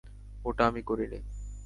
[0.45, 1.19] ওটা আমি করিনি!